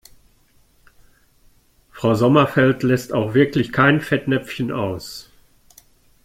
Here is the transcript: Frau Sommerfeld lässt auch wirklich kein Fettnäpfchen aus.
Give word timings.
Frau 1.91 2.15
Sommerfeld 2.15 2.81
lässt 2.81 3.13
auch 3.13 3.35
wirklich 3.35 3.71
kein 3.71 4.01
Fettnäpfchen 4.01 4.71
aus. 4.71 5.29